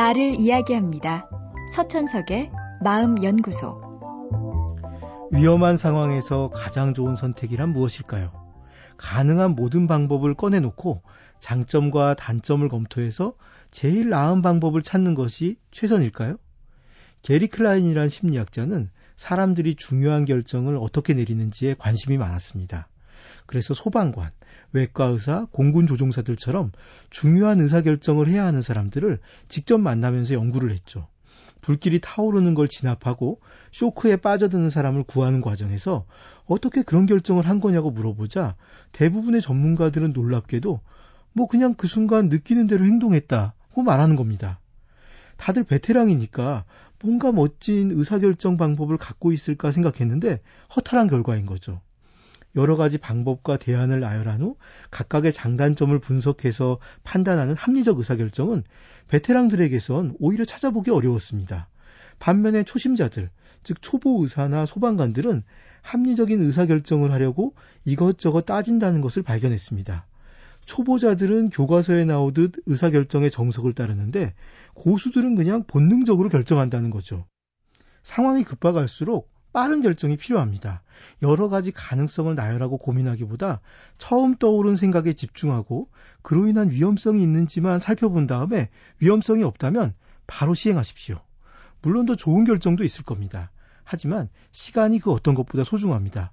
[0.00, 1.28] 나를 이야기합니다.
[1.74, 2.50] 서천석의
[2.82, 3.82] 마음연구소.
[5.30, 8.32] 위험한 상황에서 가장 좋은 선택이란 무엇일까요?
[8.96, 11.02] 가능한 모든 방법을 꺼내놓고
[11.38, 13.34] 장점과 단점을 검토해서
[13.70, 16.38] 제일 나은 방법을 찾는 것이 최선일까요?
[17.20, 18.88] 게리 클라인이란 심리학자는
[19.18, 22.88] 사람들이 중요한 결정을 어떻게 내리는지에 관심이 많았습니다.
[23.46, 24.30] 그래서 소방관,
[24.72, 26.72] 외과 의사, 공군 조종사들처럼
[27.10, 31.08] 중요한 의사결정을 해야 하는 사람들을 직접 만나면서 연구를 했죠.
[31.60, 33.40] 불길이 타오르는 걸 진압하고
[33.72, 36.06] 쇼크에 빠져드는 사람을 구하는 과정에서
[36.46, 38.56] 어떻게 그런 결정을 한 거냐고 물어보자
[38.92, 40.80] 대부분의 전문가들은 놀랍게도
[41.32, 44.58] 뭐 그냥 그 순간 느끼는 대로 행동했다고 말하는 겁니다.
[45.36, 46.64] 다들 베테랑이니까
[47.02, 50.40] 뭔가 멋진 의사결정 방법을 갖고 있을까 생각했는데
[50.76, 51.80] 허탈한 결과인 거죠.
[52.56, 54.56] 여러 가지 방법과 대안을 나열한 후
[54.90, 58.64] 각각의 장단점을 분석해서 판단하는 합리적 의사결정은
[59.08, 61.68] 베테랑들에게선 오히려 찾아보기 어려웠습니다.
[62.18, 63.30] 반면에 초심자들,
[63.62, 65.42] 즉 초보 의사나 소방관들은
[65.82, 70.06] 합리적인 의사결정을 하려고 이것저것 따진다는 것을 발견했습니다.
[70.66, 74.34] 초보자들은 교과서에 나오듯 의사결정의 정석을 따르는데
[74.74, 77.26] 고수들은 그냥 본능적으로 결정한다는 거죠.
[78.02, 80.82] 상황이 급박할수록 빠른 결정이 필요합니다.
[81.22, 83.60] 여러 가지 가능성을 나열하고 고민하기보다
[83.98, 85.88] 처음 떠오른 생각에 집중하고
[86.22, 89.94] 그로 인한 위험성이 있는지만 살펴본 다음에 위험성이 없다면
[90.26, 91.20] 바로 시행하십시오.
[91.82, 93.50] 물론 더 좋은 결정도 있을 겁니다.
[93.84, 96.32] 하지만 시간이 그 어떤 것보다 소중합니다.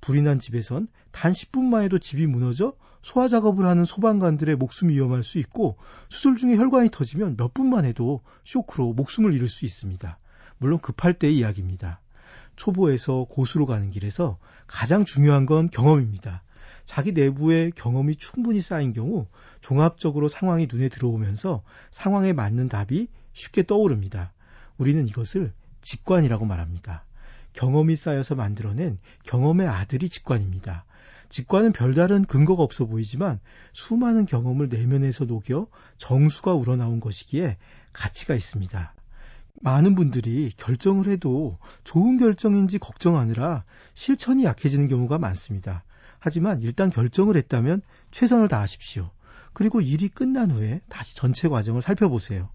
[0.00, 5.38] 불이 난 집에선 단 10분만 해도 집이 무너져 소화 작업을 하는 소방관들의 목숨이 위험할 수
[5.38, 5.76] 있고
[6.08, 10.18] 수술 중에 혈관이 터지면 몇 분만 해도 쇼크로 목숨을 잃을 수 있습니다.
[10.58, 12.00] 물론 급할 때의 이야기입니다.
[12.58, 16.42] 초보에서 고수로 가는 길에서 가장 중요한 건 경험입니다.
[16.84, 19.26] 자기 내부에 경험이 충분히 쌓인 경우
[19.60, 24.32] 종합적으로 상황이 눈에 들어오면서 상황에 맞는 답이 쉽게 떠오릅니다.
[24.76, 27.04] 우리는 이것을 직관이라고 말합니다.
[27.52, 30.84] 경험이 쌓여서 만들어낸 경험의 아들이 직관입니다.
[31.28, 33.38] 직관은 별다른 근거가 없어 보이지만
[33.72, 35.68] 수많은 경험을 내면에서 녹여
[35.98, 37.56] 정수가 우러나온 것이기에
[37.92, 38.94] 가치가 있습니다.
[39.60, 43.64] 많은 분들이 결정을 해도 좋은 결정인지 걱정하느라
[43.94, 45.84] 실천이 약해지는 경우가 많습니다.
[46.18, 49.10] 하지만 일단 결정을 했다면 최선을 다하십시오.
[49.52, 52.48] 그리고 일이 끝난 후에 다시 전체 과정을 살펴보세요.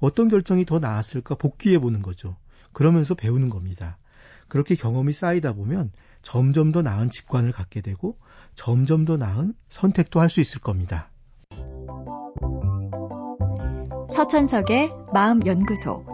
[0.00, 2.36] 어떤 결정이 더 나았을까 복귀해 보는 거죠.
[2.72, 3.98] 그러면서 배우는 겁니다.
[4.48, 8.18] 그렇게 경험이 쌓이다 보면 점점 더 나은 직관을 갖게 되고
[8.54, 11.10] 점점 더 나은 선택도 할 수 있을 겁니다.
[14.14, 16.13] 서천석의 마음연구소.